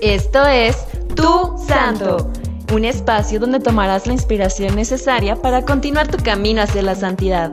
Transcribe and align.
Esto 0.00 0.46
es 0.46 0.78
Tu 1.14 1.58
Santo, 1.68 2.32
un 2.72 2.86
espacio 2.86 3.38
donde 3.38 3.60
tomarás 3.60 4.06
la 4.06 4.14
inspiración 4.14 4.74
necesaria 4.74 5.36
para 5.36 5.66
continuar 5.66 6.08
tu 6.08 6.16
camino 6.16 6.62
hacia 6.62 6.80
la 6.80 6.94
santidad. 6.94 7.52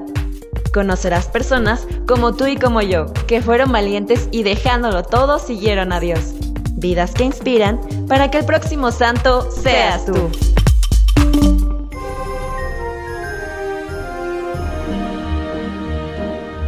Conocerás 0.73 1.27
personas 1.27 1.85
como 2.07 2.35
tú 2.35 2.47
y 2.47 2.55
como 2.55 2.81
yo, 2.81 3.07
que 3.27 3.41
fueron 3.41 3.73
valientes 3.73 4.29
y 4.31 4.43
dejándolo 4.43 5.03
todo 5.03 5.39
siguieron 5.39 5.91
a 5.91 5.99
Dios. 5.99 6.35
Vidas 6.71 7.11
que 7.13 7.25
inspiran 7.25 7.81
para 8.07 8.31
que 8.31 8.37
el 8.37 8.45
próximo 8.45 8.91
santo 8.91 9.51
seas 9.51 10.05
tú. 10.05 10.13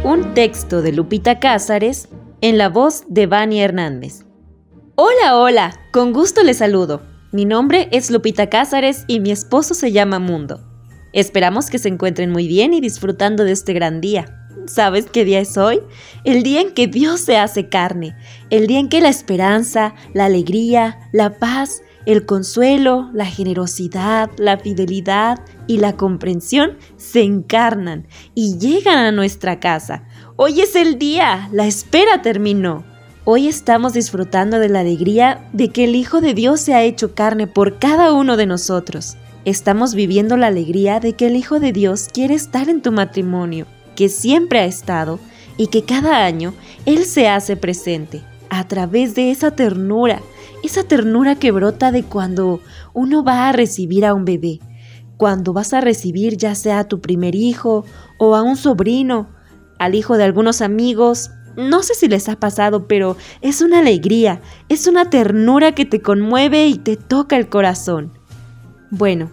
Un 0.04 0.34
texto 0.34 0.82
de 0.82 0.92
Lupita 0.92 1.40
Cázares 1.40 2.08
en 2.42 2.58
la 2.58 2.68
voz 2.68 3.04
de 3.08 3.26
Vani 3.26 3.62
Hernández. 3.62 4.24
Hola, 5.02 5.38
hola, 5.38 5.80
con 5.92 6.12
gusto 6.12 6.42
les 6.42 6.58
saludo. 6.58 7.00
Mi 7.32 7.46
nombre 7.46 7.88
es 7.90 8.10
Lupita 8.10 8.50
Cázares 8.50 9.04
y 9.06 9.20
mi 9.20 9.30
esposo 9.30 9.72
se 9.72 9.92
llama 9.92 10.18
Mundo. 10.18 10.60
Esperamos 11.14 11.70
que 11.70 11.78
se 11.78 11.88
encuentren 11.88 12.30
muy 12.30 12.46
bien 12.46 12.74
y 12.74 12.82
disfrutando 12.82 13.44
de 13.44 13.52
este 13.52 13.72
gran 13.72 14.02
día. 14.02 14.46
¿Sabes 14.66 15.06
qué 15.10 15.24
día 15.24 15.40
es 15.40 15.56
hoy? 15.56 15.80
El 16.24 16.42
día 16.42 16.60
en 16.60 16.74
que 16.74 16.86
Dios 16.86 17.20
se 17.20 17.38
hace 17.38 17.70
carne, 17.70 18.14
el 18.50 18.66
día 18.66 18.78
en 18.78 18.90
que 18.90 19.00
la 19.00 19.08
esperanza, 19.08 19.94
la 20.12 20.26
alegría, 20.26 20.98
la 21.14 21.38
paz, 21.38 21.80
el 22.04 22.26
consuelo, 22.26 23.08
la 23.14 23.24
generosidad, 23.24 24.28
la 24.36 24.58
fidelidad 24.58 25.38
y 25.66 25.78
la 25.78 25.96
comprensión 25.96 26.76
se 26.98 27.22
encarnan 27.22 28.06
y 28.34 28.58
llegan 28.58 28.98
a 28.98 29.12
nuestra 29.12 29.60
casa. 29.60 30.04
Hoy 30.36 30.60
es 30.60 30.76
el 30.76 30.98
día, 30.98 31.48
la 31.52 31.66
espera 31.66 32.20
terminó. 32.20 32.89
Hoy 33.26 33.48
estamos 33.48 33.92
disfrutando 33.92 34.58
de 34.58 34.70
la 34.70 34.80
alegría 34.80 35.46
de 35.52 35.68
que 35.68 35.84
el 35.84 35.94
Hijo 35.94 36.22
de 36.22 36.32
Dios 36.32 36.58
se 36.58 36.72
ha 36.72 36.84
hecho 36.84 37.14
carne 37.14 37.46
por 37.46 37.78
cada 37.78 38.14
uno 38.14 38.38
de 38.38 38.46
nosotros. 38.46 39.18
Estamos 39.44 39.94
viviendo 39.94 40.38
la 40.38 40.46
alegría 40.46 41.00
de 41.00 41.12
que 41.12 41.26
el 41.26 41.36
Hijo 41.36 41.60
de 41.60 41.72
Dios 41.72 42.08
quiere 42.10 42.32
estar 42.32 42.70
en 42.70 42.80
tu 42.80 42.92
matrimonio, 42.92 43.66
que 43.94 44.08
siempre 44.08 44.60
ha 44.60 44.64
estado 44.64 45.20
y 45.58 45.66
que 45.66 45.84
cada 45.84 46.24
año 46.24 46.54
Él 46.86 47.04
se 47.04 47.28
hace 47.28 47.58
presente 47.58 48.22
a 48.48 48.66
través 48.66 49.14
de 49.14 49.30
esa 49.30 49.50
ternura, 49.50 50.22
esa 50.64 50.84
ternura 50.84 51.34
que 51.34 51.52
brota 51.52 51.92
de 51.92 52.04
cuando 52.04 52.60
uno 52.94 53.22
va 53.22 53.50
a 53.50 53.52
recibir 53.52 54.06
a 54.06 54.14
un 54.14 54.24
bebé, 54.24 54.60
cuando 55.18 55.52
vas 55.52 55.74
a 55.74 55.82
recibir 55.82 56.38
ya 56.38 56.54
sea 56.54 56.78
a 56.78 56.88
tu 56.88 57.02
primer 57.02 57.34
hijo 57.34 57.84
o 58.18 58.34
a 58.34 58.40
un 58.40 58.56
sobrino, 58.56 59.28
al 59.78 59.94
hijo 59.94 60.16
de 60.16 60.24
algunos 60.24 60.62
amigos, 60.62 61.30
no 61.68 61.82
sé 61.82 61.94
si 61.94 62.08
les 62.08 62.28
ha 62.28 62.36
pasado, 62.36 62.86
pero 62.86 63.16
es 63.40 63.60
una 63.60 63.80
alegría, 63.80 64.40
es 64.68 64.86
una 64.86 65.10
ternura 65.10 65.74
que 65.74 65.84
te 65.84 66.00
conmueve 66.00 66.66
y 66.66 66.78
te 66.78 66.96
toca 66.96 67.36
el 67.36 67.48
corazón. 67.48 68.12
Bueno, 68.90 69.30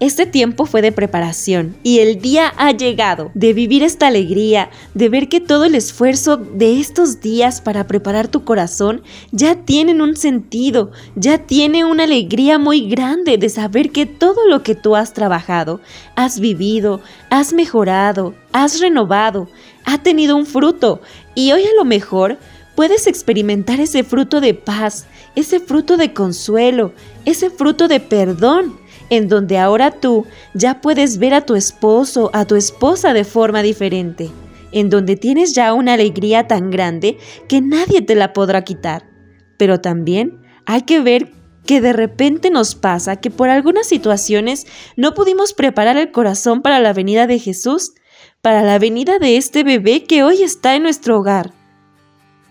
este 0.00 0.26
tiempo 0.26 0.64
fue 0.64 0.80
de 0.80 0.92
preparación 0.92 1.76
y 1.82 1.98
el 1.98 2.20
día 2.20 2.52
ha 2.56 2.70
llegado 2.70 3.32
de 3.34 3.52
vivir 3.52 3.82
esta 3.82 4.06
alegría, 4.06 4.70
de 4.94 5.08
ver 5.08 5.28
que 5.28 5.40
todo 5.40 5.64
el 5.64 5.74
esfuerzo 5.74 6.36
de 6.36 6.78
estos 6.78 7.20
días 7.20 7.60
para 7.60 7.88
preparar 7.88 8.28
tu 8.28 8.44
corazón 8.44 9.02
ya 9.32 9.56
tienen 9.64 10.00
un 10.00 10.16
sentido, 10.16 10.92
ya 11.16 11.38
tiene 11.38 11.84
una 11.84 12.04
alegría 12.04 12.60
muy 12.60 12.88
grande 12.88 13.38
de 13.38 13.48
saber 13.48 13.90
que 13.90 14.06
todo 14.06 14.46
lo 14.48 14.62
que 14.62 14.76
tú 14.76 14.94
has 14.94 15.12
trabajado, 15.14 15.80
has 16.14 16.38
vivido, 16.38 17.00
has 17.28 17.52
mejorado, 17.52 18.34
has 18.52 18.78
renovado, 18.78 19.48
ha 19.84 20.00
tenido 20.00 20.36
un 20.36 20.46
fruto. 20.46 21.00
Y 21.34 21.50
hoy 21.50 21.64
a 21.64 21.74
lo 21.76 21.84
mejor 21.84 22.38
puedes 22.76 23.08
experimentar 23.08 23.80
ese 23.80 24.04
fruto 24.04 24.40
de 24.40 24.54
paz, 24.54 25.06
ese 25.34 25.58
fruto 25.58 25.96
de 25.96 26.12
consuelo, 26.12 26.92
ese 27.24 27.50
fruto 27.50 27.88
de 27.88 27.98
perdón 27.98 28.78
en 29.10 29.28
donde 29.28 29.58
ahora 29.58 29.90
tú 29.90 30.26
ya 30.54 30.80
puedes 30.80 31.18
ver 31.18 31.34
a 31.34 31.42
tu 31.42 31.54
esposo, 31.54 32.30
a 32.32 32.44
tu 32.44 32.56
esposa 32.56 33.12
de 33.12 33.24
forma 33.24 33.62
diferente, 33.62 34.30
en 34.72 34.90
donde 34.90 35.16
tienes 35.16 35.54
ya 35.54 35.72
una 35.72 35.94
alegría 35.94 36.46
tan 36.46 36.70
grande 36.70 37.18
que 37.48 37.60
nadie 37.60 38.02
te 38.02 38.14
la 38.14 38.32
podrá 38.32 38.62
quitar. 38.64 39.08
Pero 39.56 39.80
también 39.80 40.40
hay 40.66 40.82
que 40.82 41.00
ver 41.00 41.32
que 41.66 41.80
de 41.80 41.92
repente 41.92 42.50
nos 42.50 42.74
pasa 42.74 43.16
que 43.16 43.30
por 43.30 43.50
algunas 43.50 43.86
situaciones 43.86 44.66
no 44.96 45.12
pudimos 45.14 45.52
preparar 45.52 45.96
el 45.98 46.12
corazón 46.12 46.62
para 46.62 46.80
la 46.80 46.92
venida 46.94 47.26
de 47.26 47.38
Jesús, 47.38 47.92
para 48.40 48.62
la 48.62 48.78
venida 48.78 49.18
de 49.18 49.36
este 49.36 49.64
bebé 49.64 50.04
que 50.04 50.24
hoy 50.24 50.42
está 50.42 50.76
en 50.76 50.82
nuestro 50.82 51.18
hogar. 51.18 51.52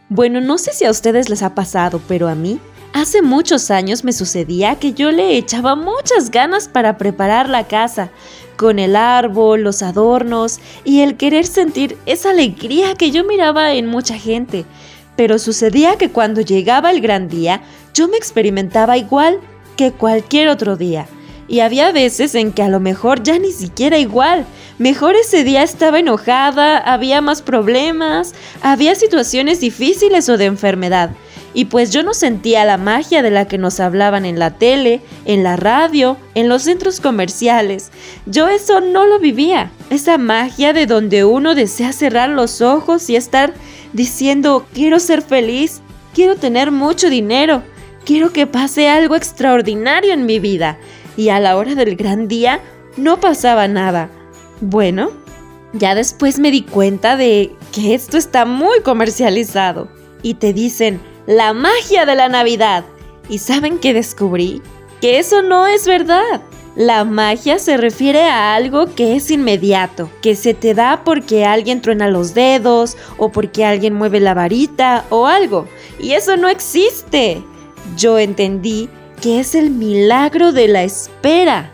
Bueno, 0.10 0.40
no 0.40 0.58
sé 0.58 0.72
si 0.72 0.86
a 0.86 0.92
ustedes 0.92 1.30
les 1.30 1.42
ha 1.42 1.56
pasado, 1.56 2.00
pero 2.08 2.28
a 2.28 2.36
mí 2.36 2.60
Hace 2.98 3.22
muchos 3.22 3.70
años 3.70 4.04
me 4.04 4.12
sucedía 4.12 4.78
que 4.80 4.92
yo 4.92 5.12
le 5.12 5.38
echaba 5.38 5.76
muchas 5.76 6.32
ganas 6.32 6.68
para 6.68 6.98
preparar 6.98 7.48
la 7.48 7.68
casa, 7.68 8.10
con 8.56 8.80
el 8.80 8.96
árbol, 8.96 9.62
los 9.62 9.84
adornos 9.84 10.60
y 10.84 11.02
el 11.02 11.16
querer 11.16 11.46
sentir 11.46 11.96
esa 12.08 12.32
alegría 12.32 12.96
que 12.96 13.12
yo 13.12 13.24
miraba 13.24 13.74
en 13.74 13.86
mucha 13.86 14.18
gente. 14.18 14.66
Pero 15.16 15.38
sucedía 15.38 16.00
que 16.00 16.10
cuando 16.10 16.42
llegaba 16.42 16.90
el 16.90 17.00
gran 17.00 17.30
día, 17.30 17.62
yo 17.94 18.08
me 18.08 18.18
experimentaba 18.18 18.98
igual 18.98 19.42
que 19.76 19.92
cualquier 19.92 20.50
otro 20.50 20.76
día. 20.76 21.08
Y 21.48 21.60
había 21.60 21.92
veces 21.92 22.34
en 22.34 22.52
que 22.52 22.64
a 22.64 22.68
lo 22.68 22.80
mejor 22.80 23.22
ya 23.22 23.38
ni 23.38 23.52
siquiera 23.52 24.00
igual. 24.00 24.44
Mejor 24.80 25.16
ese 25.16 25.44
día 25.44 25.62
estaba 25.62 26.00
enojada, 26.00 26.80
había 26.80 27.22
más 27.22 27.44
problemas, 27.44 28.34
había 28.64 28.96
situaciones 28.96 29.60
difíciles 29.60 30.28
o 30.30 30.38
de 30.38 30.46
enfermedad 30.46 31.12
y 31.58 31.66
pues 31.66 31.90
yo 31.90 32.04
no 32.04 32.14
sentía 32.14 32.66
la 32.66 32.78
magia 32.78 33.24
de 33.24 33.32
la 33.32 33.48
que 33.48 33.58
nos 33.58 33.80
hablaban 33.80 34.26
en 34.26 34.38
la 34.38 34.52
tele, 34.60 35.02
en 35.26 35.42
la 35.42 35.56
radio, 35.56 36.16
en 36.36 36.50
los 36.50 36.62
centros 36.62 37.02
comerciales. 37.02 37.90
Yo 38.28 38.48
eso 38.48 38.80
no 38.80 39.08
lo 39.08 39.18
vivía, 39.18 39.72
esa 39.90 40.20
magia 40.20 40.72
de 40.72 40.86
donde 40.86 41.26
uno 41.26 41.56
desea 41.56 41.94
cerrar 41.94 42.30
los 42.30 42.62
ojos 42.62 43.10
y 43.10 43.16
estar 43.16 43.56
diciendo 43.92 44.68
quiero 44.72 45.00
ser 45.00 45.24
feliz, 45.24 45.82
quiero 46.14 46.36
tener 46.36 46.70
mucho 46.70 47.10
dinero, 47.10 47.64
quiero 48.06 48.32
que 48.32 48.46
pase 48.46 48.88
algo 48.88 49.16
extraordinario 49.16 50.14
en 50.14 50.28
mi 50.28 50.38
vida. 50.38 50.78
Y 51.16 51.30
a 51.30 51.40
la 51.40 51.58
hora 51.58 51.74
del 51.74 51.96
gran 51.96 52.28
día 52.28 52.62
no 52.98 53.20
pasaba 53.20 53.68
nada. 53.68 54.12
Bueno, 54.62 55.10
ya 55.74 55.96
después 55.96 56.38
me 56.38 56.52
di 56.52 56.62
cuenta 56.62 57.18
de 57.18 57.52
que 57.72 57.96
esto 57.96 58.16
está 58.16 58.46
muy 58.46 58.82
comercializado. 58.82 59.90
Y 60.22 60.36
te 60.36 60.54
dicen, 60.54 61.00
la 61.28 61.54
magia 61.54 62.06
de 62.06 62.16
la 62.16 62.30
Navidad. 62.30 62.86
¿Y 63.30 63.40
saben 63.40 63.80
qué 63.80 63.94
descubrí? 63.94 64.62
Que 65.02 65.20
eso 65.20 65.42
no 65.42 65.68
es 65.68 65.86
verdad. 65.86 66.42
La 66.76 67.04
magia 67.04 67.60
se 67.60 67.76
refiere 67.76 68.24
a 68.24 68.56
algo 68.56 68.96
que 68.96 69.16
es 69.16 69.30
inmediato, 69.30 70.10
que 70.22 70.36
se 70.36 70.54
te 70.54 70.74
da 70.74 71.04
porque 71.04 71.44
alguien 71.44 71.82
truena 71.82 72.08
los 72.08 72.34
dedos 72.34 72.96
o 73.18 73.30
porque 73.30 73.66
alguien 73.66 73.94
mueve 73.94 74.22
la 74.22 74.34
varita 74.34 75.06
o 75.10 75.28
algo. 75.28 75.68
Y 76.00 76.14
eso 76.14 76.38
no 76.38 76.48
existe. 76.48 77.44
Yo 77.98 78.20
entendí 78.20 78.90
que 79.22 79.40
es 79.40 79.54
el 79.54 79.70
milagro 79.70 80.54
de 80.54 80.68
la 80.70 80.84
espera. 80.84 81.72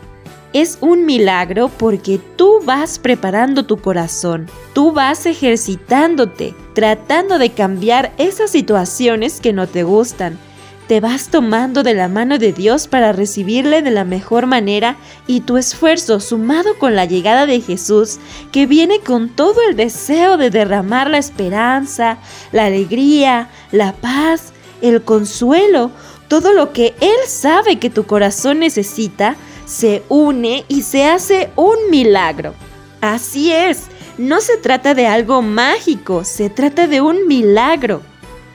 Es 0.54 0.78
un 0.80 1.04
milagro 1.04 1.68
porque 1.68 2.20
tú 2.36 2.60
vas 2.64 3.00
preparando 3.00 3.66
tu 3.66 3.78
corazón, 3.78 4.46
tú 4.72 4.92
vas 4.92 5.26
ejercitándote, 5.26 6.54
tratando 6.74 7.38
de 7.38 7.50
cambiar 7.50 8.12
esas 8.18 8.52
situaciones 8.52 9.40
que 9.40 9.52
no 9.52 9.66
te 9.66 9.82
gustan. 9.82 10.38
Te 10.86 11.00
vas 11.00 11.28
tomando 11.30 11.82
de 11.82 11.94
la 11.94 12.06
mano 12.06 12.38
de 12.38 12.52
Dios 12.52 12.86
para 12.86 13.10
recibirle 13.10 13.82
de 13.82 13.90
la 13.90 14.04
mejor 14.04 14.46
manera 14.46 14.96
y 15.26 15.40
tu 15.40 15.56
esfuerzo 15.56 16.20
sumado 16.20 16.78
con 16.78 16.94
la 16.94 17.04
llegada 17.04 17.46
de 17.46 17.60
Jesús, 17.60 18.20
que 18.52 18.66
viene 18.66 19.00
con 19.00 19.30
todo 19.30 19.56
el 19.68 19.74
deseo 19.74 20.36
de 20.36 20.50
derramar 20.50 21.10
la 21.10 21.18
esperanza, 21.18 22.18
la 22.52 22.66
alegría, 22.66 23.48
la 23.72 23.92
paz, 23.92 24.52
el 24.82 25.02
consuelo, 25.02 25.90
todo 26.28 26.52
lo 26.52 26.72
que 26.72 26.94
Él 27.00 27.16
sabe 27.26 27.80
que 27.80 27.90
tu 27.90 28.04
corazón 28.06 28.60
necesita, 28.60 29.34
se 29.66 30.02
une 30.08 30.64
y 30.68 30.82
se 30.82 31.06
hace 31.06 31.50
un 31.56 31.76
milagro. 31.90 32.54
Así 33.00 33.52
es, 33.52 33.84
no 34.18 34.40
se 34.40 34.56
trata 34.56 34.94
de 34.94 35.06
algo 35.06 35.42
mágico, 35.42 36.24
se 36.24 36.50
trata 36.50 36.86
de 36.86 37.00
un 37.00 37.26
milagro. 37.26 38.02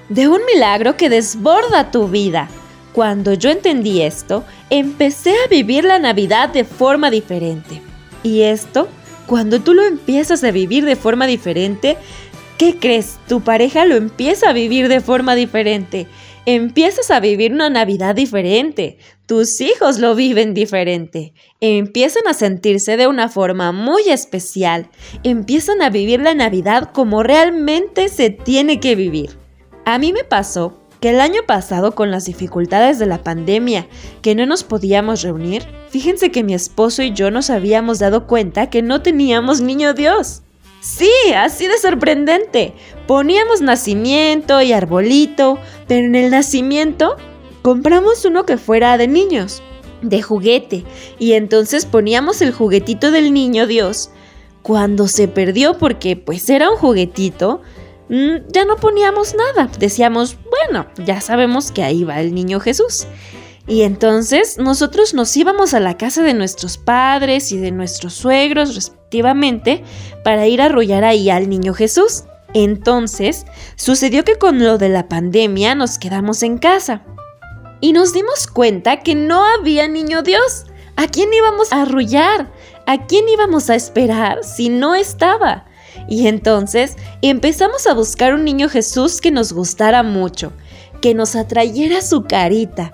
De 0.07 0.27
un 0.27 0.41
milagro 0.51 0.97
que 0.97 1.09
desborda 1.09 1.91
tu 1.91 2.07
vida. 2.07 2.49
Cuando 2.93 3.33
yo 3.33 3.51
entendí 3.51 4.01
esto, 4.01 4.43
empecé 4.69 5.31
a 5.31 5.47
vivir 5.47 5.83
la 5.83 5.99
Navidad 5.99 6.49
de 6.49 6.63
forma 6.63 7.11
diferente. 7.11 7.81
Y 8.23 8.41
esto, 8.41 8.87
cuando 9.27 9.59
tú 9.59 9.73
lo 9.73 9.83
empiezas 9.83 10.43
a 10.43 10.51
vivir 10.51 10.85
de 10.85 10.95
forma 10.95 11.27
diferente, 11.27 11.97
¿qué 12.59 12.77
crees? 12.77 13.17
Tu 13.27 13.41
pareja 13.41 13.85
lo 13.85 13.95
empieza 13.95 14.51
a 14.51 14.53
vivir 14.53 14.87
de 14.87 15.01
forma 15.01 15.33
diferente 15.33 16.07
empiezas 16.55 17.11
a 17.11 17.19
vivir 17.19 17.53
una 17.53 17.69
Navidad 17.69 18.15
diferente, 18.15 18.97
tus 19.25 19.61
hijos 19.61 19.99
lo 19.99 20.15
viven 20.15 20.53
diferente, 20.53 21.33
empiezan 21.59 22.27
a 22.27 22.33
sentirse 22.33 22.97
de 22.97 23.07
una 23.07 23.29
forma 23.29 23.71
muy 23.71 24.09
especial, 24.09 24.89
empiezan 25.23 25.81
a 25.81 25.89
vivir 25.89 26.21
la 26.21 26.33
Navidad 26.33 26.91
como 26.91 27.21
realmente 27.21 28.09
se 28.09 28.31
tiene 28.31 28.79
que 28.79 28.95
vivir. 28.95 29.37
A 29.85 29.99
mí 29.99 30.11
me 30.11 30.23
pasó 30.23 30.79
que 30.99 31.11
el 31.11 31.21
año 31.21 31.41
pasado 31.45 31.93
con 31.93 32.09
las 32.09 32.25
dificultades 32.25 32.99
de 32.99 33.05
la 33.05 33.23
pandemia, 33.23 33.87
que 34.21 34.33
no 34.33 34.45
nos 34.47 34.63
podíamos 34.63 35.21
reunir, 35.21 35.67
fíjense 35.89 36.31
que 36.31 36.43
mi 36.43 36.53
esposo 36.53 37.03
y 37.03 37.13
yo 37.13 37.31
nos 37.31 37.49
habíamos 37.49 37.99
dado 37.99 38.27
cuenta 38.27 38.69
que 38.71 38.81
no 38.81 39.01
teníamos 39.01 39.61
niño 39.61 39.93
Dios. 39.93 40.41
Sí, 40.81 41.11
así 41.35 41.67
de 41.67 41.77
sorprendente. 41.77 42.73
Poníamos 43.07 43.61
nacimiento 43.61 44.61
y 44.61 44.71
arbolito, 44.71 45.59
pero 45.87 46.05
en 46.05 46.15
el 46.15 46.31
nacimiento 46.31 47.17
compramos 47.61 48.23
uno 48.25 48.45
que 48.45 48.57
fuera 48.57 48.97
de 48.97 49.07
niños, 49.07 49.61
de 50.01 50.21
juguete, 50.21 50.85
y 51.17 51.33
entonces 51.33 51.85
poníamos 51.85 52.41
el 52.41 52.53
juguetito 52.53 53.11
del 53.11 53.33
niño 53.33 53.67
Dios. 53.67 54.11
Cuando 54.61 55.07
se 55.07 55.27
perdió 55.27 55.77
porque 55.77 56.15
pues 56.15 56.49
era 56.49 56.69
un 56.69 56.77
juguetito, 56.77 57.61
mm, 58.09 58.51
ya 58.51 58.65
no 58.65 58.77
poníamos 58.77 59.35
nada. 59.35 59.69
Decíamos, 59.79 60.37
bueno, 60.49 60.87
ya 61.03 61.19
sabemos 61.19 61.71
que 61.71 61.83
ahí 61.83 62.03
va 62.03 62.21
el 62.21 62.33
niño 62.33 62.59
Jesús. 62.59 63.07
Y 63.69 63.83
entonces 63.83 64.57
nosotros 64.57 65.13
nos 65.13 65.37
íbamos 65.37 65.75
a 65.75 65.79
la 65.79 65.95
casa 65.95 66.23
de 66.23 66.33
nuestros 66.33 66.79
padres 66.79 67.51
y 67.51 67.59
de 67.59 67.69
nuestros 67.69 68.15
suegros 68.15 68.73
respectivamente 68.73 69.83
para 70.23 70.47
ir 70.47 70.59
a 70.59 70.65
arrullar 70.65 71.03
ahí 71.03 71.29
al 71.29 71.47
niño 71.47 71.75
Jesús. 71.75 72.23
Entonces 72.55 73.45
sucedió 73.75 74.23
que 74.23 74.37
con 74.37 74.63
lo 74.63 74.79
de 74.79 74.89
la 74.89 75.07
pandemia 75.07 75.75
nos 75.75 75.99
quedamos 75.99 76.41
en 76.41 76.57
casa 76.57 77.03
y 77.79 77.93
nos 77.93 78.11
dimos 78.11 78.47
cuenta 78.47 79.01
que 79.01 79.13
no 79.13 79.45
había 79.45 79.87
niño 79.87 80.23
Dios. 80.23 80.65
¿A 80.95 81.07
quién 81.07 81.31
íbamos 81.31 81.71
a 81.71 81.83
arrullar? 81.83 82.51
¿A 82.87 83.05
quién 83.05 83.29
íbamos 83.29 83.69
a 83.69 83.75
esperar 83.75 84.43
si 84.43 84.69
no 84.69 84.95
estaba? 84.95 85.65
Y 86.07 86.27
entonces 86.27 86.95
empezamos 87.21 87.85
a 87.85 87.93
buscar 87.93 88.33
un 88.33 88.45
niño 88.45 88.67
Jesús 88.67 89.21
que 89.21 89.29
nos 89.29 89.53
gustara 89.53 90.01
mucho, 90.01 90.53
que 91.01 91.13
nos 91.13 91.35
atrayera 91.35 92.01
su 92.01 92.23
carita. 92.23 92.91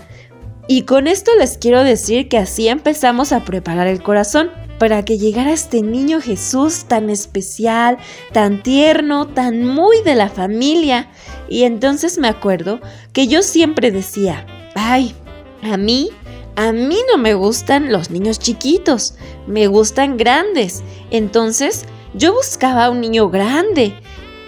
Y 0.68 0.82
con 0.82 1.08
esto 1.08 1.32
les 1.38 1.58
quiero 1.58 1.84
decir 1.84 2.28
que 2.28 2.38
así 2.38 2.68
empezamos 2.68 3.32
a 3.32 3.46
preparar 3.46 3.88
el 3.88 4.02
corazón 4.02 4.50
para 4.80 5.06
que 5.06 5.18
llegara 5.18 5.54
este 5.54 5.82
niño 5.82 6.20
Jesús 6.22 6.86
tan 6.86 7.10
especial, 7.10 7.98
tan 8.34 8.64
tierno, 8.64 9.28
tan 9.28 9.64
muy 9.64 10.02
de 10.04 10.16
la 10.16 10.30
familia. 10.30 11.10
Y 11.50 11.64
entonces 11.64 12.18
me 12.18 12.28
acuerdo 12.28 12.82
que 13.14 13.28
yo 13.28 13.44
siempre 13.44 13.92
decía, 13.92 14.46
ay, 14.74 15.16
a 15.62 15.78
mí, 15.78 16.10
a 16.56 16.72
mí 16.72 16.98
no 17.12 17.18
me 17.18 17.36
gustan 17.36 17.92
los 17.92 18.10
niños 18.10 18.40
chiquitos, 18.40 19.16
me 19.48 19.68
gustan 19.68 20.18
grandes. 20.18 20.84
Entonces 21.12 21.86
yo 22.16 22.34
buscaba 22.34 22.90
un 22.90 23.02
niño 23.02 23.30
grande. 23.30 23.94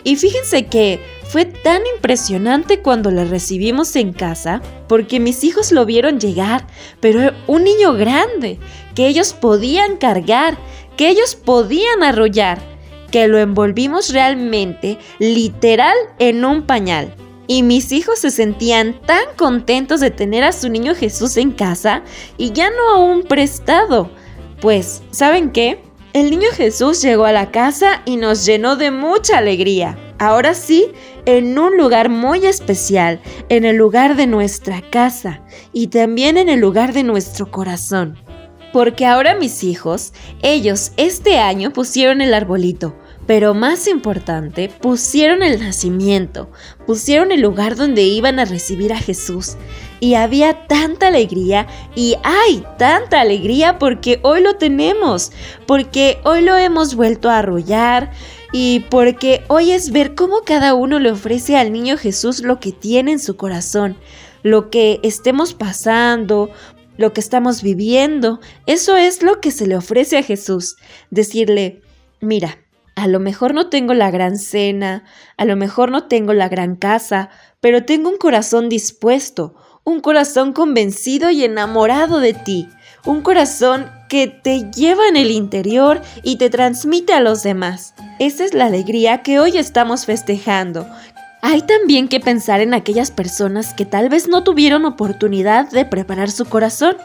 Y 0.03 0.15
fíjense 0.15 0.65
que 0.65 0.99
fue 1.29 1.45
tan 1.45 1.81
impresionante 1.95 2.79
cuando 2.79 3.11
le 3.11 3.25
recibimos 3.25 3.95
en 3.95 4.13
casa, 4.13 4.61
porque 4.87 5.19
mis 5.19 5.43
hijos 5.43 5.71
lo 5.71 5.85
vieron 5.85 6.19
llegar, 6.19 6.65
pero 6.99 7.33
un 7.47 7.63
niño 7.63 7.93
grande, 7.93 8.59
que 8.95 9.07
ellos 9.07 9.33
podían 9.33 9.97
cargar, 9.97 10.57
que 10.95 11.09
ellos 11.09 11.35
podían 11.35 12.03
arrollar, 12.03 12.59
que 13.11 13.27
lo 13.27 13.39
envolvimos 13.39 14.13
realmente, 14.13 14.97
literal, 15.19 15.95
en 16.19 16.45
un 16.45 16.63
pañal. 16.63 17.13
Y 17.47 17.63
mis 17.63 17.91
hijos 17.91 18.19
se 18.19 18.31
sentían 18.31 18.99
tan 19.05 19.23
contentos 19.37 20.01
de 20.01 20.11
tener 20.11 20.43
a 20.43 20.51
su 20.51 20.69
niño 20.69 20.95
Jesús 20.95 21.37
en 21.37 21.51
casa 21.51 22.03
y 22.37 22.51
ya 22.51 22.69
no 22.69 22.89
a 22.89 22.97
un 22.97 23.23
prestado. 23.23 24.11
Pues, 24.59 25.01
¿saben 25.11 25.51
qué? 25.51 25.81
El 26.13 26.29
niño 26.29 26.49
Jesús 26.51 27.01
llegó 27.01 27.25
a 27.25 27.31
la 27.31 27.51
casa 27.51 28.01
y 28.05 28.17
nos 28.17 28.45
llenó 28.45 28.75
de 28.75 28.91
mucha 28.91 29.37
alegría. 29.37 29.97
Ahora 30.19 30.55
sí, 30.55 30.91
en 31.27 31.59
un 31.59 31.75
lugar 31.75 32.07
muy 32.07 32.45
especial, 32.45 33.19
en 33.49 33.65
el 33.65 33.75
lugar 33.75 34.15
de 34.15 34.27
nuestra 34.27 34.81
casa 34.89 35.41
y 35.73 35.87
también 35.87 36.37
en 36.37 36.47
el 36.47 36.61
lugar 36.61 36.93
de 36.93 37.03
nuestro 37.03 37.51
corazón. 37.51 38.17
Porque 38.71 39.05
ahora 39.05 39.35
mis 39.35 39.63
hijos, 39.65 40.13
ellos 40.41 40.93
este 40.95 41.37
año 41.37 41.73
pusieron 41.73 42.21
el 42.21 42.33
arbolito, 42.33 42.95
pero 43.25 43.53
más 43.53 43.89
importante, 43.89 44.69
pusieron 44.69 45.43
el 45.43 45.59
nacimiento, 45.59 46.49
pusieron 46.85 47.33
el 47.33 47.41
lugar 47.41 47.75
donde 47.75 48.03
iban 48.03 48.39
a 48.39 48.45
recibir 48.45 48.93
a 48.93 48.97
Jesús. 48.97 49.57
Y 49.99 50.13
había 50.13 50.67
tanta 50.67 51.07
alegría 51.07 51.67
y 51.93 52.15
hay 52.23 52.63
tanta 52.77 53.19
alegría 53.19 53.79
porque 53.79 54.21
hoy 54.21 54.41
lo 54.41 54.55
tenemos, 54.55 55.33
porque 55.65 56.19
hoy 56.23 56.41
lo 56.41 56.55
hemos 56.55 56.95
vuelto 56.95 57.29
a 57.29 57.39
arrollar 57.39 58.11
y 58.51 58.81
porque 58.89 59.43
hoy 59.47 59.71
es 59.71 59.91
ver 59.91 60.15
cómo 60.15 60.41
cada 60.45 60.73
uno 60.73 60.99
le 60.99 61.11
ofrece 61.11 61.57
al 61.57 61.71
niño 61.71 61.97
Jesús 61.97 62.41
lo 62.41 62.59
que 62.59 62.71
tiene 62.71 63.11
en 63.11 63.19
su 63.19 63.35
corazón, 63.35 63.97
lo 64.43 64.69
que 64.69 64.99
estemos 65.03 65.53
pasando, 65.53 66.49
lo 66.97 67.13
que 67.13 67.21
estamos 67.21 67.61
viviendo. 67.61 68.39
Eso 68.65 68.95
es 68.95 69.21
lo 69.21 69.39
que 69.41 69.51
se 69.51 69.67
le 69.67 69.75
ofrece 69.75 70.17
a 70.17 70.23
Jesús. 70.23 70.77
Decirle, 71.09 71.81
mira, 72.21 72.57
a 72.95 73.07
lo 73.07 73.19
mejor 73.19 73.53
no 73.53 73.69
tengo 73.69 73.93
la 73.93 74.11
gran 74.11 74.37
cena, 74.37 75.03
a 75.37 75.45
lo 75.45 75.55
mejor 75.55 75.91
no 75.91 76.05
tengo 76.05 76.33
la 76.33 76.49
gran 76.49 76.75
casa, 76.75 77.29
pero 77.61 77.85
tengo 77.85 78.09
un 78.09 78.17
corazón 78.17 78.69
dispuesto, 78.69 79.55
un 79.83 79.99
corazón 79.99 80.51
convencido 80.53 81.29
y 81.29 81.43
enamorado 81.43 82.19
de 82.19 82.33
ti, 82.33 82.67
un 83.07 83.21
corazón 83.21 83.89
que 84.09 84.27
te 84.27 84.69
lleva 84.71 85.07
en 85.07 85.17
el 85.17 85.31
interior 85.31 86.01
y 86.21 86.35
te 86.35 86.49
transmite 86.49 87.13
a 87.13 87.19
los 87.19 87.41
demás. 87.41 87.95
Esa 88.19 88.45
es 88.45 88.53
la 88.53 88.65
alegría 88.65 89.23
que 89.23 89.39
hoy 89.39 89.57
estamos 89.57 90.05
festejando. 90.05 90.87
Hay 91.41 91.61
también 91.61 92.07
que 92.07 92.19
pensar 92.19 92.61
en 92.61 92.73
aquellas 92.73 93.09
personas 93.11 93.73
que 93.73 93.85
tal 93.85 94.09
vez 94.09 94.27
no 94.27 94.43
tuvieron 94.43 94.85
oportunidad 94.85 95.69
de 95.71 95.85
preparar 95.85 96.29
su 96.29 96.45
corazón 96.45 96.97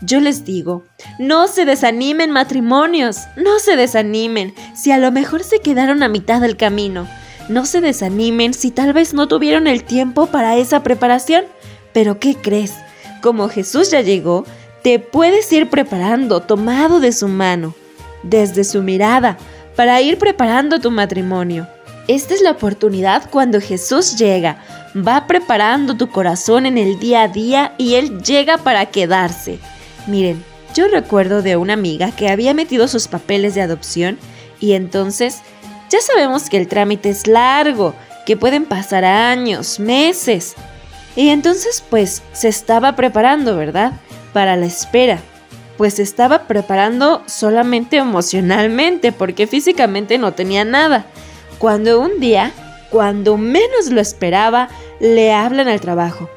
yo 0.00 0.20
les 0.20 0.44
digo, 0.44 0.84
no 1.18 1.48
se 1.48 1.64
desanimen 1.64 2.30
matrimonios, 2.30 3.20
no 3.36 3.58
se 3.58 3.76
desanimen 3.76 4.54
si 4.74 4.90
a 4.90 4.98
lo 4.98 5.10
mejor 5.12 5.42
se 5.44 5.60
quedaron 5.60 6.02
a 6.02 6.08
mitad 6.08 6.40
del 6.40 6.56
camino. 6.56 7.08
No 7.48 7.64
se 7.64 7.80
desanimen 7.80 8.54
si 8.54 8.70
tal 8.70 8.92
vez 8.92 9.14
no 9.14 9.28
tuvieron 9.28 9.66
el 9.66 9.84
tiempo 9.84 10.26
para 10.26 10.56
esa 10.56 10.82
preparación. 10.82 11.44
Pero 11.92 12.18
¿qué 12.18 12.34
crees? 12.34 12.74
Como 13.22 13.48
Jesús 13.48 13.90
ya 13.90 14.00
llegó, 14.00 14.44
te 14.84 14.98
puedes 14.98 15.50
ir 15.50 15.70
preparando 15.70 16.40
tomado 16.40 17.00
de 17.00 17.10
su 17.12 17.26
mano, 17.26 17.74
desde 18.22 18.64
su 18.64 18.82
mirada, 18.82 19.38
para 19.76 20.02
ir 20.02 20.18
preparando 20.18 20.78
tu 20.78 20.90
matrimonio. 20.90 21.66
Esta 22.06 22.34
es 22.34 22.42
la 22.42 22.50
oportunidad 22.50 23.30
cuando 23.30 23.62
Jesús 23.62 24.18
llega. 24.18 24.62
Va 24.94 25.26
preparando 25.26 25.96
tu 25.96 26.10
corazón 26.10 26.66
en 26.66 26.76
el 26.76 26.98
día 26.98 27.22
a 27.22 27.28
día 27.28 27.72
y 27.78 27.94
Él 27.94 28.22
llega 28.22 28.58
para 28.58 28.84
quedarse. 28.90 29.58
Miren, 30.06 30.44
yo 30.74 30.86
recuerdo 30.88 31.40
de 31.40 31.56
una 31.56 31.72
amiga 31.72 32.14
que 32.14 32.28
había 32.28 32.52
metido 32.52 32.86
sus 32.86 33.08
papeles 33.08 33.54
de 33.54 33.62
adopción 33.62 34.18
y 34.60 34.74
entonces 34.74 35.38
ya 35.88 36.02
sabemos 36.02 36.50
que 36.50 36.58
el 36.58 36.68
trámite 36.68 37.08
es 37.08 37.26
largo, 37.26 37.94
que 38.26 38.36
pueden 38.36 38.66
pasar 38.66 39.06
años, 39.06 39.80
meses. 39.80 40.56
Y 41.16 41.28
entonces 41.28 41.82
pues 41.88 42.22
se 42.32 42.48
estaba 42.48 42.96
preparando, 42.96 43.56
¿verdad? 43.56 43.92
Para 44.32 44.56
la 44.56 44.66
espera. 44.66 45.18
Pues 45.76 45.94
se 45.94 46.02
estaba 46.02 46.46
preparando 46.46 47.22
solamente 47.26 47.96
emocionalmente 47.96 49.12
porque 49.12 49.46
físicamente 49.46 50.18
no 50.18 50.32
tenía 50.32 50.64
nada. 50.64 51.06
Cuando 51.58 52.00
un 52.00 52.20
día, 52.20 52.52
cuando 52.90 53.36
menos 53.36 53.90
lo 53.90 54.00
esperaba, 54.00 54.68
le 55.00 55.32
hablan 55.32 55.68
al 55.68 55.80
trabajo. 55.80 56.28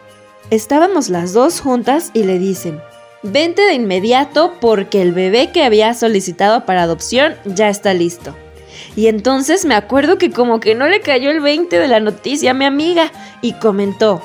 Estábamos 0.49 1.09
las 1.09 1.33
dos 1.33 1.59
juntas 1.59 2.11
y 2.13 2.23
le 2.23 2.39
dicen, 2.39 2.79
Vente 3.23 3.63
de 3.63 3.73
inmediato 3.73 4.53
porque 4.61 5.01
el 5.01 5.11
bebé 5.11 5.51
que 5.51 5.63
había 5.63 5.93
solicitado 5.93 6.65
para 6.65 6.83
adopción 6.83 7.35
ya 7.45 7.67
está 7.67 7.93
listo. 7.93 8.35
Y 8.95 9.07
entonces 9.07 9.65
me 9.65 9.75
acuerdo 9.75 10.17
que 10.17 10.31
como 10.31 10.59
que 10.59 10.75
no 10.75 10.87
le 10.87 11.01
cayó 11.01 11.31
el 11.31 11.41
20 11.41 11.79
de 11.79 11.87
la 11.87 11.99
noticia 11.99 12.51
a 12.51 12.53
mi 12.53 12.65
amiga 12.65 13.11
y 13.41 13.53
comentó, 13.53 14.21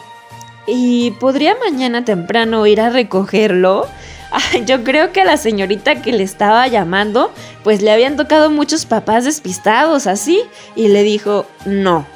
¿y 0.66 1.12
podría 1.12 1.57
mañana 1.57 2.04
temprano 2.04 2.66
ir 2.66 2.81
a 2.81 2.90
recogerlo? 2.90 3.87
yo 4.66 4.85
creo 4.85 5.12
que 5.12 5.23
a 5.23 5.25
la 5.25 5.37
señorita 5.37 6.02
que 6.02 6.12
le 6.12 6.23
estaba 6.23 6.66
llamando, 6.66 7.33
pues 7.62 7.83
le 7.83 7.90
habían 7.90 8.16
tocado 8.16 8.50
muchos 8.50 8.87
papás 8.87 9.25
despistados 9.25 10.07
así, 10.07 10.42
y 10.75 10.88
le 10.88 11.02
dijo, 11.02 11.47
no, 11.64 12.07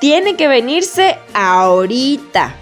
tiene 0.00 0.36
que 0.36 0.48
venirse 0.48 1.18
ahorita. 1.32 2.54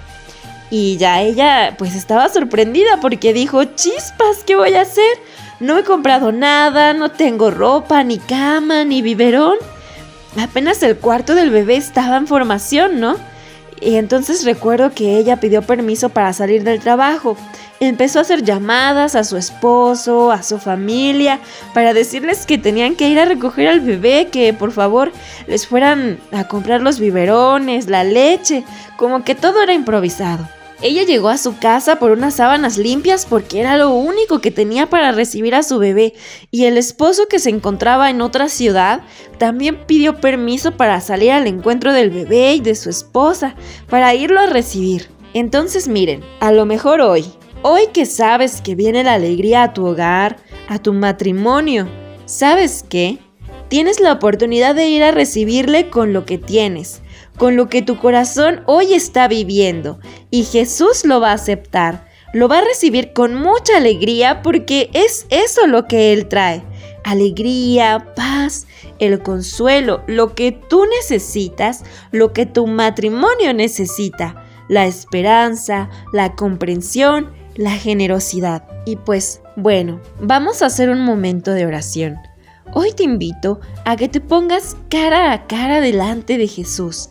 Y 0.70 0.96
ya 0.96 1.20
ella 1.20 1.74
pues 1.76 1.94
estaba 1.94 2.28
sorprendida 2.30 2.98
porque 3.00 3.34
dijo, 3.34 3.64
chispas, 3.64 4.42
¿qué 4.46 4.56
voy 4.56 4.74
a 4.74 4.82
hacer? 4.82 5.18
No 5.60 5.78
he 5.78 5.84
comprado 5.84 6.32
nada, 6.32 6.94
no 6.94 7.10
tengo 7.10 7.50
ropa, 7.50 8.02
ni 8.02 8.18
cama, 8.18 8.84
ni 8.84 9.02
biberón. 9.02 9.58
Apenas 10.40 10.82
el 10.82 10.96
cuarto 10.96 11.34
del 11.34 11.50
bebé 11.50 11.76
estaba 11.76 12.16
en 12.16 12.26
formación, 12.26 13.00
¿no? 13.00 13.16
Y 13.84 13.96
entonces 13.96 14.44
recuerdo 14.44 14.92
que 14.94 15.18
ella 15.18 15.40
pidió 15.40 15.62
permiso 15.62 16.08
para 16.08 16.32
salir 16.32 16.62
del 16.62 16.78
trabajo. 16.78 17.36
Empezó 17.80 18.20
a 18.20 18.22
hacer 18.22 18.44
llamadas 18.44 19.16
a 19.16 19.24
su 19.24 19.36
esposo, 19.36 20.30
a 20.30 20.44
su 20.44 20.60
familia, 20.60 21.40
para 21.74 21.92
decirles 21.92 22.46
que 22.46 22.58
tenían 22.58 22.94
que 22.94 23.08
ir 23.08 23.18
a 23.18 23.24
recoger 23.24 23.66
al 23.66 23.80
bebé, 23.80 24.28
que 24.30 24.54
por 24.54 24.70
favor 24.70 25.10
les 25.48 25.66
fueran 25.66 26.20
a 26.30 26.46
comprar 26.46 26.80
los 26.80 27.00
biberones, 27.00 27.88
la 27.88 28.04
leche, 28.04 28.62
como 28.96 29.24
que 29.24 29.34
todo 29.34 29.60
era 29.60 29.74
improvisado. 29.74 30.48
Ella 30.82 31.04
llegó 31.04 31.28
a 31.28 31.38
su 31.38 31.58
casa 31.58 32.00
por 32.00 32.10
unas 32.10 32.34
sábanas 32.34 32.76
limpias 32.76 33.24
porque 33.24 33.60
era 33.60 33.76
lo 33.76 33.90
único 33.90 34.40
que 34.40 34.50
tenía 34.50 34.90
para 34.90 35.12
recibir 35.12 35.54
a 35.54 35.62
su 35.62 35.78
bebé 35.78 36.12
y 36.50 36.64
el 36.64 36.76
esposo 36.76 37.28
que 37.28 37.38
se 37.38 37.50
encontraba 37.50 38.10
en 38.10 38.20
otra 38.20 38.48
ciudad 38.48 39.02
también 39.38 39.86
pidió 39.86 40.20
permiso 40.20 40.76
para 40.76 41.00
salir 41.00 41.30
al 41.30 41.46
encuentro 41.46 41.92
del 41.92 42.10
bebé 42.10 42.54
y 42.54 42.60
de 42.60 42.74
su 42.74 42.90
esposa 42.90 43.54
para 43.88 44.12
irlo 44.16 44.40
a 44.40 44.46
recibir. 44.46 45.08
Entonces 45.34 45.86
miren, 45.86 46.24
a 46.40 46.50
lo 46.50 46.66
mejor 46.66 47.00
hoy, 47.00 47.26
hoy 47.62 47.82
que 47.92 48.04
sabes 48.04 48.60
que 48.60 48.74
viene 48.74 49.04
la 49.04 49.14
alegría 49.14 49.62
a 49.62 49.72
tu 49.72 49.86
hogar, 49.86 50.38
a 50.66 50.80
tu 50.80 50.92
matrimonio, 50.94 51.86
¿sabes 52.24 52.84
qué? 52.88 53.20
Tienes 53.68 54.00
la 54.00 54.14
oportunidad 54.14 54.74
de 54.74 54.88
ir 54.88 55.04
a 55.04 55.12
recibirle 55.12 55.90
con 55.90 56.12
lo 56.12 56.26
que 56.26 56.38
tienes 56.38 57.02
con 57.36 57.56
lo 57.56 57.68
que 57.68 57.82
tu 57.82 57.98
corazón 57.98 58.62
hoy 58.66 58.94
está 58.94 59.28
viviendo 59.28 59.98
y 60.30 60.44
Jesús 60.44 61.04
lo 61.04 61.20
va 61.20 61.30
a 61.30 61.34
aceptar. 61.34 62.06
Lo 62.32 62.48
va 62.48 62.58
a 62.58 62.64
recibir 62.64 63.12
con 63.12 63.34
mucha 63.34 63.76
alegría 63.76 64.42
porque 64.42 64.88
es 64.94 65.26
eso 65.28 65.66
lo 65.66 65.86
que 65.86 66.12
Él 66.12 66.28
trae. 66.28 66.64
Alegría, 67.04 68.12
paz, 68.16 68.66
el 68.98 69.22
consuelo, 69.22 70.02
lo 70.06 70.34
que 70.34 70.52
tú 70.52 70.86
necesitas, 70.86 71.84
lo 72.10 72.32
que 72.32 72.46
tu 72.46 72.66
matrimonio 72.66 73.52
necesita, 73.52 74.42
la 74.68 74.86
esperanza, 74.86 75.90
la 76.12 76.34
comprensión, 76.34 77.30
la 77.54 77.72
generosidad. 77.72 78.66
Y 78.86 78.96
pues, 78.96 79.42
bueno, 79.56 80.00
vamos 80.18 80.62
a 80.62 80.66
hacer 80.66 80.88
un 80.88 81.02
momento 81.02 81.50
de 81.50 81.66
oración. 81.66 82.16
Hoy 82.72 82.92
te 82.92 83.02
invito 83.02 83.60
a 83.84 83.96
que 83.96 84.08
te 84.08 84.20
pongas 84.20 84.76
cara 84.88 85.32
a 85.32 85.46
cara 85.46 85.82
delante 85.82 86.38
de 86.38 86.46
Jesús 86.46 87.10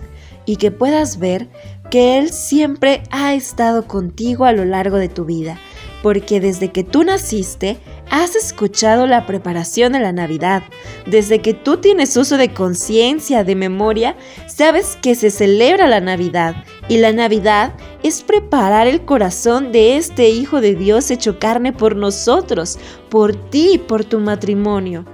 y 0.51 0.58
que 0.58 0.70
puedas 0.70 1.17
ver 1.17 1.48
que 1.89 2.17
Él 2.17 2.29
siempre 2.29 3.03
ha 3.10 3.34
estado 3.34 3.88
contigo 3.88 4.43
a 4.43 4.51
lo 4.51 4.65
largo 4.65 4.98
de 4.98 5.08
tu 5.08 5.24
vida, 5.24 5.58
porque 6.03 6.41
desde 6.41 6.74
que 6.74 6.84
tú 6.84 7.05
naciste 7.05 7.77
has 8.10 8.36
escuchado 8.36 9.08
la 9.08 9.25
preparación 9.25 9.93
de 9.93 10.01
la 10.01 10.12
Navidad. 10.12 10.63
Desde 11.05 11.39
que 11.39 11.53
tú 11.53 11.77
tienes 11.77 12.17
uso 12.17 12.36
de 12.36 12.53
conciencia, 12.53 13.46
de 13.46 13.55
memoria, 13.55 14.17
sabes 14.48 14.98
que 15.01 15.15
se 15.15 15.31
celebra 15.31 15.88
la 15.88 16.01
Navidad 16.01 16.65
y 16.89 16.98
la 16.98 17.13
Navidad 17.13 17.72
es 18.03 18.22
preparar 18.22 18.88
el 18.88 19.05
corazón 19.05 19.72
de 19.72 19.96
este 19.96 20.27
Hijo 20.27 20.60
de 20.60 20.75
Dios 20.75 21.12
hecho 21.12 21.39
carne 21.39 21.72
por 21.72 21.96
nosotros, 21.96 22.77
por 23.10 23.38
ti, 23.50 23.81
por 23.88 24.03
tu 24.03 24.20
matrimonio. 24.20 25.05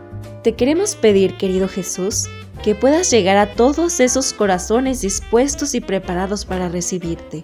Te 0.47 0.55
queremos 0.55 0.95
pedir, 0.95 1.35
querido 1.35 1.67
Jesús, 1.67 2.29
que 2.63 2.73
puedas 2.73 3.11
llegar 3.11 3.35
a 3.35 3.51
todos 3.51 3.99
esos 3.99 4.31
corazones 4.31 5.01
dispuestos 5.01 5.75
y 5.75 5.81
preparados 5.81 6.45
para 6.45 6.69
recibirte, 6.69 7.43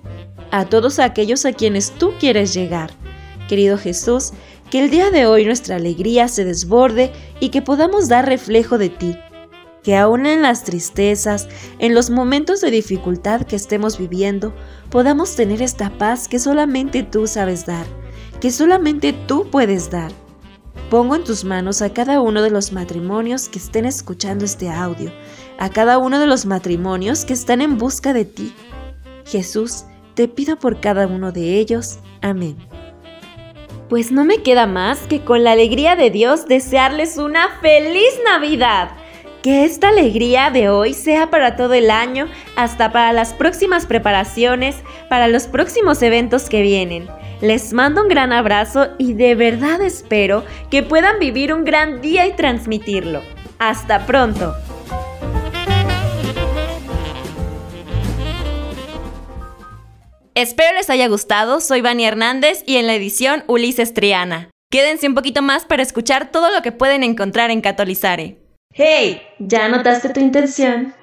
a 0.51 0.63
todos 0.63 1.00
aquellos 1.00 1.45
a 1.45 1.51
quienes 1.51 1.91
tú 1.91 2.13
quieres 2.17 2.53
llegar. 2.53 2.91
Querido 3.50 3.77
Jesús, 3.77 4.31
que 4.72 4.81
el 4.81 4.89
día 4.89 5.12
de 5.12 5.25
hoy 5.25 5.43
nuestra 5.43 5.75
alegría 5.75 6.29
se 6.29 6.45
desborde 6.45 7.12
y 7.41 7.50
que 7.50 7.62
podamos 7.62 8.07
dar 8.07 8.25
reflejo 8.25 8.77
de 8.77 8.88
ti, 8.88 9.17
que 9.83 9.98
aún 9.98 10.25
en 10.25 10.41
las 10.41 10.63
tristezas, 10.63 11.50
en 11.79 11.93
los 11.93 12.10
momentos 12.10 12.62
de 12.62 12.72
dificultad 12.72 13.41
que 13.41 13.57
estemos 13.57 13.98
viviendo, 13.98 14.53
podamos 14.89 15.36
tener 15.36 15.62
esta 15.62 15.89
paz 15.98 16.29
que 16.29 16.39
solamente 16.39 17.03
tú 17.03 17.27
sabes 17.27 17.65
dar, 17.65 17.86
que 18.39 18.50
solamente 18.50 19.12
tú 19.12 19.50
puedes 19.51 19.91
dar 19.91 20.22
Pongo 20.89 21.15
en 21.15 21.23
tus 21.23 21.43
manos 21.43 21.81
a 21.81 21.93
cada 21.93 22.21
uno 22.21 22.41
de 22.41 22.49
los 22.49 22.71
matrimonios 22.71 23.49
que 23.49 23.59
estén 23.59 23.85
escuchando 23.85 24.45
este 24.45 24.69
audio, 24.69 25.11
a 25.57 25.69
cada 25.69 25.97
uno 25.97 26.19
de 26.19 26.27
los 26.27 26.45
matrimonios 26.45 27.25
que 27.25 27.33
están 27.33 27.61
en 27.61 27.77
busca 27.77 28.13
de 28.13 28.25
ti. 28.25 28.53
Jesús, 29.25 29.85
te 30.13 30.27
pido 30.27 30.57
por 30.57 30.79
cada 30.79 31.07
uno 31.07 31.31
de 31.31 31.57
ellos. 31.57 31.99
Amén. 32.21 32.57
Pues 33.89 34.11
no 34.11 34.25
me 34.25 34.43
queda 34.43 34.67
más 34.67 34.99
que 34.99 35.23
con 35.23 35.43
la 35.43 35.51
alegría 35.51 35.95
de 35.95 36.09
Dios 36.09 36.47
desearles 36.47 37.17
una 37.17 37.59
feliz 37.61 38.13
Navidad. 38.25 38.91
Que 39.41 39.65
esta 39.65 39.89
alegría 39.89 40.51
de 40.51 40.69
hoy 40.69 40.93
sea 40.93 41.29
para 41.29 41.57
todo 41.57 41.73
el 41.73 41.91
año, 41.91 42.27
hasta 42.55 42.91
para 42.91 43.11
las 43.11 43.33
próximas 43.33 43.85
preparaciones, 43.85 44.77
para 45.09 45.27
los 45.27 45.47
próximos 45.47 46.01
eventos 46.01 46.49
que 46.49 46.61
vienen. 46.61 47.07
Les 47.43 47.73
mando 47.73 48.01
un 48.01 48.07
gran 48.07 48.31
abrazo 48.31 48.91
y 48.97 49.15
de 49.15 49.35
verdad 49.35 49.81
espero 49.81 50.45
que 50.71 50.81
puedan 50.81 51.19
vivir 51.19 51.53
un 51.53 51.65
gran 51.65 52.00
día 52.00 52.25
y 52.25 52.38
transmitirlo. 52.38 53.21
Hasta 53.59 54.05
pronto. 54.05 54.55
Espero 60.35 60.77
les 60.77 60.89
haya 60.89 61.09
gustado, 61.09 61.59
soy 61.59 61.81
Vani 61.81 62.05
Hernández 62.05 62.63
y 62.65 62.77
en 62.77 62.88
la 62.88 62.93
edición 62.93 63.43
Ulises 63.47 63.93
Triana. 63.93 64.50
Quédense 64.71 65.09
un 65.09 65.13
poquito 65.13 65.41
más 65.41 65.65
para 65.65 65.83
escuchar 65.83 66.31
todo 66.31 66.50
lo 66.50 66.62
que 66.62 66.71
pueden 66.71 67.03
encontrar 67.03 67.51
en 67.51 67.59
Catolizare. 67.59 68.38
¡Hey! 68.73 69.21
¿Ya 69.39 69.65
anotaste 69.65 70.07
tu 70.12 70.21
intención? 70.21 70.95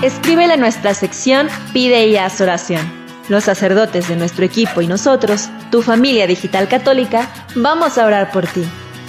Escríbele 0.00 0.52
a 0.52 0.56
nuestra 0.56 0.94
sección 0.94 1.48
Pide 1.72 2.06
y 2.06 2.16
haz 2.16 2.40
oración. 2.40 2.97
Los 3.28 3.44
sacerdotes 3.44 4.08
de 4.08 4.16
nuestro 4.16 4.44
equipo 4.44 4.80
y 4.80 4.86
nosotros, 4.86 5.48
tu 5.70 5.82
familia 5.82 6.26
digital 6.26 6.66
católica, 6.66 7.28
vamos 7.54 7.98
a 7.98 8.06
orar 8.06 8.30
por 8.30 8.46
ti. 8.46 8.64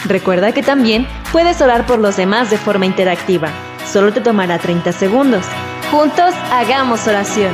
Recuerda 0.06 0.52
que 0.52 0.62
también 0.62 1.08
puedes 1.32 1.62
orar 1.62 1.86
por 1.86 2.00
los 2.00 2.18
demás 2.18 2.50
de 2.50 2.58
forma 2.58 2.86
interactiva. 2.86 3.50
Solo 3.92 4.12
te 4.14 4.22
tomará 4.22 4.60
30 4.60 4.92
segundos. 4.92 5.46
Juntos 5.92 6.34
hagamos 6.52 7.08
oración. 7.08 7.54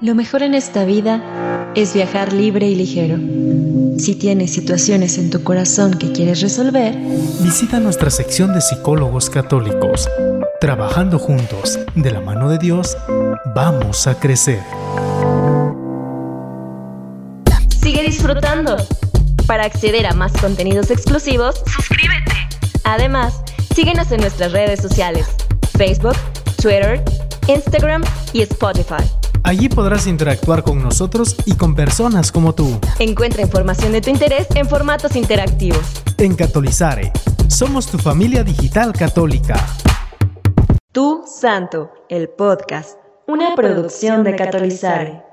Lo 0.00 0.14
mejor 0.14 0.42
en 0.42 0.54
esta 0.54 0.84
vida 0.84 1.22
es 1.74 1.94
viajar 1.94 2.32
libre 2.32 2.66
y 2.66 2.74
ligero. 2.74 3.18
Si 3.98 4.14
tienes 4.14 4.52
situaciones 4.52 5.18
en 5.18 5.28
tu 5.28 5.42
corazón 5.42 5.98
que 5.98 6.12
quieres 6.12 6.40
resolver, 6.40 6.96
visita 7.40 7.80
nuestra 7.80 8.10
sección 8.10 8.54
de 8.54 8.60
psicólogos 8.60 9.28
católicos. 9.28 10.08
Trabajando 10.60 11.18
juntos, 11.18 11.80
de 11.96 12.12
la 12.12 12.20
mano 12.20 12.48
de 12.48 12.58
Dios, 12.58 12.96
vamos 13.56 14.06
a 14.06 14.18
crecer. 14.18 14.60
Sigue 17.82 18.04
disfrutando. 18.04 18.76
Para 19.48 19.64
acceder 19.64 20.06
a 20.06 20.12
más 20.12 20.32
contenidos 20.32 20.90
exclusivos, 20.90 21.62
suscríbete. 21.66 22.32
Además, 22.84 23.42
síguenos 23.74 24.12
en 24.12 24.20
nuestras 24.20 24.52
redes 24.52 24.80
sociales, 24.80 25.26
Facebook, 25.76 26.16
Twitter, 26.62 27.02
Instagram 27.48 28.04
y 28.32 28.42
Spotify. 28.42 29.17
Allí 29.42 29.68
podrás 29.68 30.06
interactuar 30.06 30.62
con 30.62 30.82
nosotros 30.82 31.36
y 31.46 31.54
con 31.54 31.74
personas 31.74 32.32
como 32.32 32.54
tú. 32.54 32.78
Encuentra 32.98 33.42
información 33.42 33.92
de 33.92 34.00
tu 34.00 34.10
interés 34.10 34.46
en 34.54 34.68
formatos 34.68 35.16
interactivos. 35.16 36.02
En 36.18 36.34
Catolizare, 36.34 37.12
somos 37.48 37.86
tu 37.86 37.98
familia 37.98 38.42
digital 38.42 38.92
católica. 38.92 39.56
Tu 40.92 41.22
Santo, 41.26 41.92
el 42.08 42.28
podcast, 42.28 42.98
una 43.26 43.54
producción 43.54 44.24
de 44.24 44.36
Catolizare. 44.36 45.27